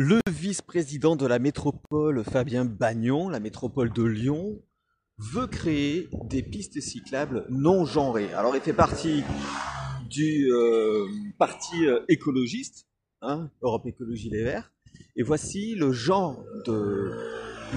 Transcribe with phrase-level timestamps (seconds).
[0.00, 4.62] Le vice-président de la métropole, Fabien Bagnon, la métropole de Lyon,
[5.16, 8.32] veut créer des pistes cyclables non genrées.
[8.34, 9.24] Alors il fait partie
[10.08, 12.86] du euh, parti euh, écologiste,
[13.22, 14.72] hein, Europe Écologie Les Verts,
[15.16, 17.10] et voici le genre de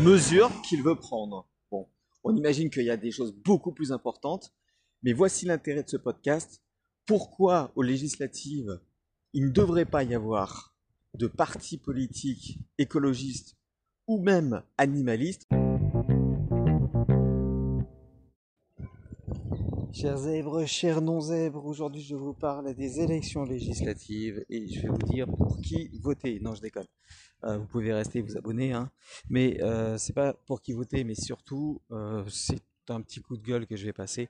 [0.03, 1.49] mesures qu'il veut prendre.
[1.71, 1.87] Bon,
[2.23, 4.53] on imagine qu'il y a des choses beaucoup plus importantes,
[5.01, 6.61] mais voici l'intérêt de ce podcast.
[7.07, 8.79] Pourquoi aux législatives
[9.33, 10.70] il ne devrait pas y avoir
[11.17, 13.55] de partis politiques écologistes
[14.07, 15.47] ou même animalistes
[19.93, 24.97] Chers zèbres, chers non-zèbres, aujourd'hui je vous parle des élections législatives et je vais vous
[24.97, 26.39] dire pour qui voter.
[26.39, 26.87] Non, je déconne.
[27.43, 28.89] Euh, vous pouvez rester vous abonner, hein.
[29.29, 33.43] mais euh, c'est pas pour qui voter, mais surtout euh, c'est un petit coup de
[33.43, 34.29] gueule que je vais passer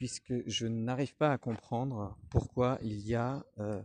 [0.00, 3.82] puisque je n'arrive pas à comprendre pourquoi il y a euh,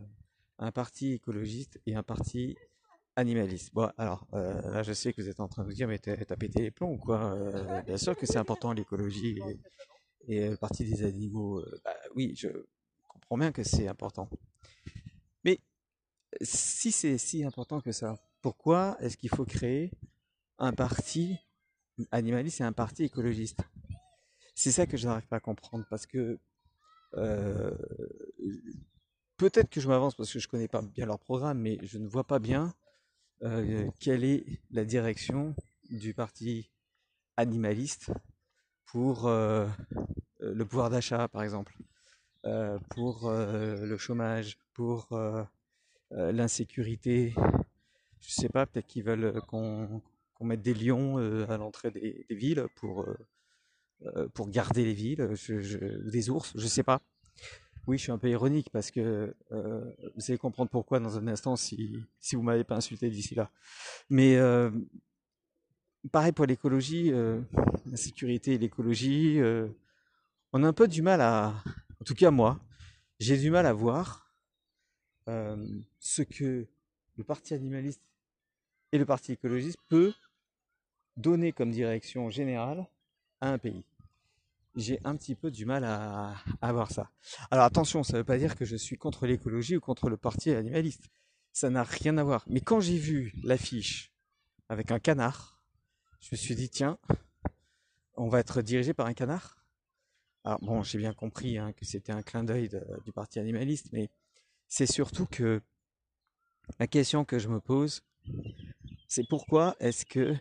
[0.58, 2.56] un parti écologiste et un parti
[3.16, 3.72] animaliste.
[3.74, 6.36] Bon, alors là je sais que vous êtes en train de vous dire mais t'as
[6.36, 7.34] pété les plombs ou quoi
[7.86, 9.38] Bien sûr que c'est important l'écologie.
[10.28, 12.48] Et euh, le parti des animaux, euh, bah oui, je
[13.08, 14.28] comprends bien que c'est important.
[15.44, 15.60] Mais
[16.42, 19.92] si c'est si important que ça, pourquoi est-ce qu'il faut créer
[20.58, 21.38] un parti
[22.10, 23.60] animaliste et un parti écologiste?
[24.54, 26.38] C'est ça que je n'arrive pas à comprendre parce que
[27.14, 27.76] euh,
[29.36, 32.06] peut-être que je m'avance parce que je connais pas bien leur programme, mais je ne
[32.06, 32.74] vois pas bien
[34.00, 35.54] quelle est la direction
[35.90, 36.70] du parti
[37.36, 38.10] animaliste
[38.86, 39.66] pour euh,
[40.40, 41.76] le pouvoir d'achat, par exemple,
[42.44, 45.08] euh, pour euh, le chômage, pour
[46.10, 47.34] l'insécurité.
[48.20, 50.02] Je sais pas, peut-être qu'ils veulent qu'on
[50.40, 51.16] mette des lions
[51.48, 53.06] à l'entrée des, villes pour,
[54.34, 55.28] pour garder les villes,
[56.04, 57.00] des ours, je sais pas.
[57.86, 61.56] Oui, je suis un peu ironique parce que vous allez comprendre pourquoi dans un instant
[61.56, 63.50] si, si vous m'avez pas insulté d'ici là.
[64.10, 64.38] Mais
[66.10, 69.40] pareil pour l'écologie, la sécurité et l'écologie,
[70.52, 71.62] on a un peu du mal à,
[72.00, 72.60] en tout cas moi,
[73.18, 74.34] j'ai du mal à voir
[75.28, 75.56] euh,
[75.98, 76.66] ce que
[77.16, 78.02] le parti animaliste
[78.92, 80.12] et le parti écologiste peut
[81.16, 82.86] donner comme direction générale
[83.40, 83.84] à un pays.
[84.76, 87.10] J'ai un petit peu du mal à, voir ça.
[87.50, 90.16] Alors attention, ça ne veut pas dire que je suis contre l'écologie ou contre le
[90.16, 91.08] parti animaliste.
[91.52, 92.44] Ça n'a rien à voir.
[92.46, 94.12] Mais quand j'ai vu l'affiche
[94.68, 95.58] avec un canard,
[96.20, 96.98] je me suis dit, tiens,
[98.16, 99.56] on va être dirigé par un canard
[100.46, 102.70] alors bon, j'ai bien compris hein, que c'était un clin d'œil
[103.04, 104.08] du parti animaliste, mais
[104.68, 105.60] c'est surtout que
[106.78, 108.04] la question que je me pose,
[109.08, 110.36] c'est pourquoi est-ce que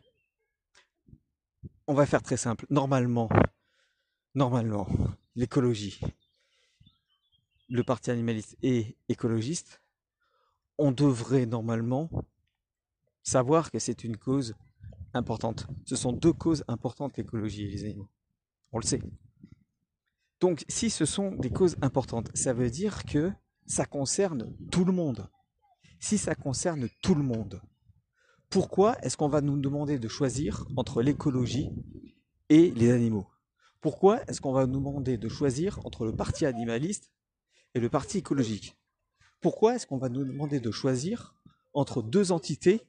[1.87, 2.67] on va faire très simple.
[2.69, 3.29] Normalement,
[4.35, 4.87] normalement,
[5.35, 5.99] l'écologie,
[7.69, 9.81] le parti animaliste et écologiste,
[10.77, 12.09] on devrait normalement
[13.23, 14.53] savoir que c'est une cause
[15.13, 15.67] importante.
[15.85, 18.09] Ce sont deux causes importantes, l'écologie et les animaux.
[18.71, 19.01] On le sait.
[20.41, 23.31] Donc si ce sont des causes importantes, ça veut dire que
[23.65, 25.29] ça concerne tout le monde.
[25.99, 27.61] Si ça concerne tout le monde,
[28.49, 31.71] pourquoi est-ce qu'on va nous demander de choisir entre l'écologie
[32.49, 33.27] et les animaux?
[33.85, 37.11] Pourquoi est-ce qu'on va nous demander de choisir entre le parti animaliste
[37.75, 38.75] et le parti écologique?
[39.41, 41.35] Pourquoi est-ce qu'on va nous demander de choisir
[41.71, 42.81] entre deux entités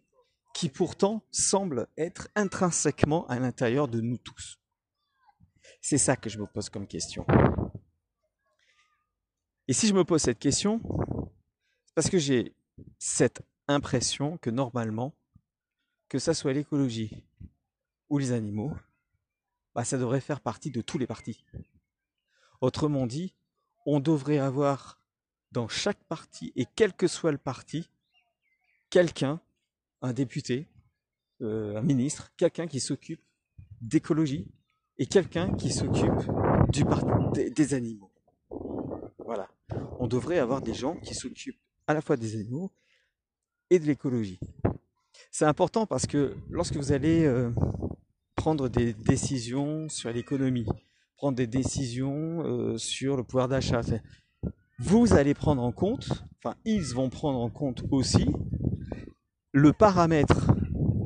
[0.55, 4.59] qui pourtant semblent être intrinsèquement à l'intérieur de nous tous?
[5.83, 7.27] C'est ça que je me pose comme question.
[9.69, 10.81] Et si je me pose cette question,
[11.85, 12.55] c'est parce que j'ai
[12.99, 15.13] cette impression que normalement,
[16.09, 17.23] que ça soit l'écologie
[18.09, 18.73] ou les animaux,
[19.77, 21.45] bah, ça devrait faire partie de tous les partis.
[22.63, 23.35] Autrement dit,
[23.85, 24.99] on devrait avoir
[25.53, 27.91] dans chaque parti, et quel que soit le parti,
[28.89, 29.39] quelqu'un,
[30.01, 30.67] un député,
[31.43, 33.21] euh, un ministre, quelqu'un qui s'occupe
[33.83, 34.49] d'écologie,
[34.97, 36.11] et quelqu'un qui s'occupe
[36.71, 38.11] des animaux.
[39.19, 39.47] Voilà.
[40.01, 42.73] On devrait avoir des gens qui s'occupent à la fois des animaux
[43.69, 44.41] et de l'écologie.
[45.31, 47.51] C'est important parce que lorsque vous allez euh,
[48.47, 50.69] prendre des décisions sur l'économie,
[51.17, 53.81] prendre des décisions euh, sur le pouvoir d'achat,
[54.79, 58.31] vous allez prendre en compte, enfin ils vont prendre en compte aussi
[59.51, 60.53] le paramètre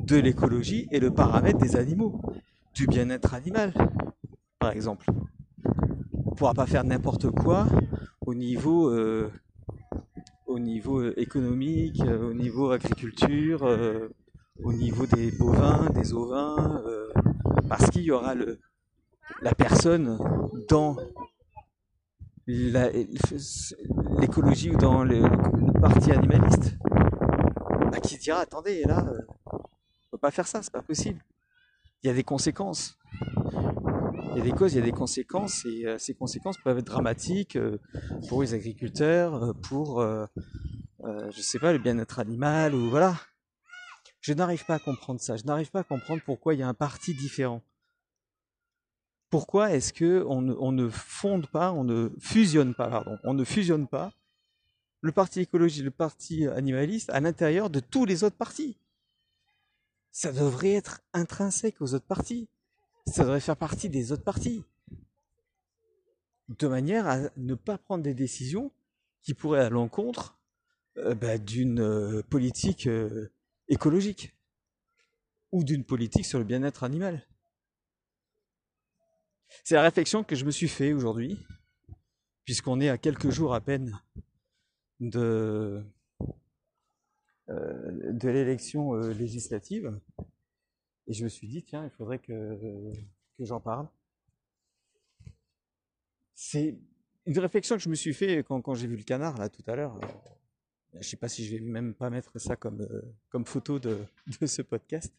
[0.05, 2.21] de l'écologie et le paramètre des animaux
[2.75, 3.73] du bien-être animal,
[4.59, 5.07] par exemple.
[6.13, 7.65] On ne pourra pas faire n'importe quoi
[8.23, 9.31] au niveau, euh,
[10.45, 13.63] au niveau euh, économique, au niveau agriculture,
[14.63, 16.83] au niveau des bovins, des ovins,
[17.71, 18.35] parce qu'il y aura
[19.41, 20.17] la personne
[20.67, 20.97] dans
[24.19, 25.21] l'écologie ou dans le,
[25.79, 26.75] parti animaliste.
[27.89, 29.21] bah, qui dira attendez, là, euh,
[29.53, 29.59] on
[30.11, 31.23] peut pas faire ça, c'est pas possible.
[32.03, 32.97] Il y a des conséquences.
[34.31, 36.77] Il y a des causes, il y a des conséquences, et euh, ces conséquences peuvent
[36.77, 37.77] être dramatiques euh,
[38.27, 43.15] pour les agriculteurs, pour, je sais pas, le bien-être animal, ou voilà.
[44.21, 45.35] Je n'arrive pas à comprendre ça.
[45.35, 47.61] Je n'arrive pas à comprendre pourquoi il y a un parti différent.
[49.29, 53.87] Pourquoi est-ce que on ne, fonde pas, on ne fusionne pas, pardon, on ne fusionne
[53.87, 54.11] pas
[54.99, 58.77] le parti écologiste, le parti animaliste à l'intérieur de tous les autres partis?
[60.11, 62.49] Ça devrait être intrinsèque aux autres partis.
[63.07, 64.63] Ça devrait faire partie des autres partis.
[66.49, 68.71] De manière à ne pas prendre des décisions
[69.21, 70.37] qui pourraient à l'encontre
[70.97, 73.31] euh, bah, d'une euh, politique euh,
[73.71, 74.35] écologique
[75.51, 77.25] ou d'une politique sur le bien-être animal.
[79.63, 81.37] C'est la réflexion que je me suis fait aujourd'hui,
[82.45, 83.99] puisqu'on est à quelques jours à peine
[84.99, 85.83] de,
[87.49, 89.99] euh, l'élection euh, législative.
[91.07, 92.91] Et je me suis dit, tiens, il faudrait que,
[93.39, 93.87] j'en parle.
[96.35, 96.77] C'est
[97.25, 99.75] une réflexion que je me suis fait quand j'ai vu le canard, là, tout à
[99.75, 99.99] l'heure.
[100.99, 103.97] Je sais pas si je vais même pas mettre ça comme, euh, comme photo de,
[104.41, 105.13] de, ce podcast.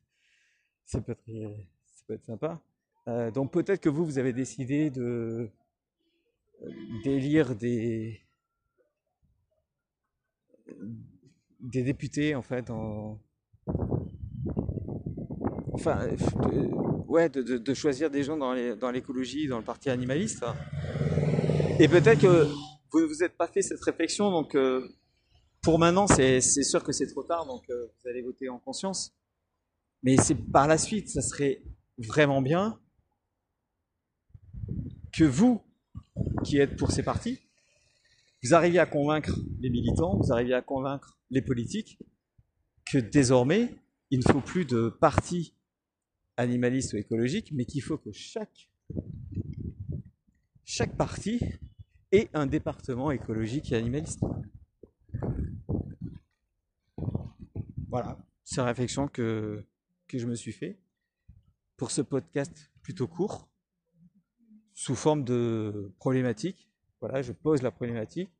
[0.84, 1.54] Ça peut être,
[1.86, 2.60] ça peut être sympa.
[3.08, 5.48] Euh, donc peut-être que vous, vous avez décidé de
[7.02, 8.20] d'élire des
[11.60, 13.18] des députés en fait en
[15.72, 16.66] enfin euh,
[17.08, 20.44] ouais de, de, de, choisir des gens dans les, dans l'écologie dans le parti animaliste
[21.78, 22.46] et peut-être que
[22.92, 24.86] vous ne vous êtes pas fait cette réflexion donc euh,
[25.62, 29.14] pour maintenant, c'est sûr que c'est trop tard, donc euh, vous allez voter en conscience.
[30.02, 31.62] Mais c'est par la suite, ça serait
[31.98, 32.80] vraiment bien
[35.12, 35.62] que vous,
[36.44, 37.38] qui êtes pour ces partis,
[38.42, 41.98] vous arriviez à convaincre les militants, vous arriviez à convaincre les politiques
[42.84, 43.76] que désormais,
[44.10, 45.54] il ne faut plus de partis
[46.36, 48.68] animalistes ou écologiques, mais qu'il faut que chaque,
[50.64, 51.38] chaque parti
[52.10, 54.24] ait un département écologique et animaliste.
[57.92, 59.62] Voilà, c'est la réflexion que,
[60.10, 60.78] je me suis fait
[61.76, 63.50] pour ce podcast plutôt court,
[64.72, 66.70] sous forme de problématique.
[67.00, 68.30] Voilà, je pose la problématique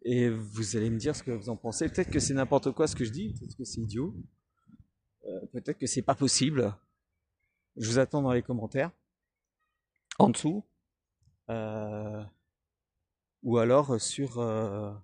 [0.00, 1.86] et vous allez me dire ce que vous en pensez.
[1.90, 4.16] Peut-être que c'est n'importe quoi ce que je dis, peut-être que c'est idiot,
[5.26, 6.74] euh, peut-être que c'est pas possible.
[7.76, 8.90] Je vous attends dans les commentaires,
[10.18, 10.64] en dessous,
[11.50, 12.24] euh,
[13.42, 14.94] ou alors sur, euh,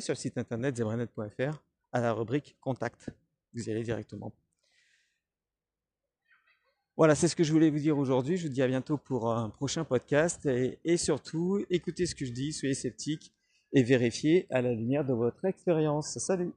[0.00, 3.10] sur le site internet zebranet.fr à la rubrique Contact.
[3.54, 4.32] Vous y allez directement.
[6.96, 8.36] Voilà, c'est ce que je voulais vous dire aujourd'hui.
[8.36, 10.46] Je vous dis à bientôt pour un prochain podcast.
[10.84, 13.32] Et, surtout, écoutez ce que je dis, soyez sceptiques
[13.72, 16.18] et vérifiez à la lumière de votre expérience.
[16.18, 16.52] Salut